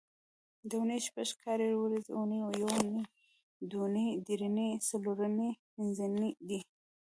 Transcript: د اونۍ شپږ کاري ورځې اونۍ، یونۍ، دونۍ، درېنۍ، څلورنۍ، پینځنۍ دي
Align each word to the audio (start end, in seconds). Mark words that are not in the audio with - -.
د 0.69 0.71
اونۍ 0.79 0.99
شپږ 1.07 1.29
کاري 1.43 1.69
ورځې 1.77 2.11
اونۍ، 2.17 2.39
یونۍ، 2.61 2.87
دونۍ، 3.71 4.07
درېنۍ، 4.27 4.69
څلورنۍ، 4.87 5.49
پینځنۍ 5.73 6.29
دي 6.47 6.59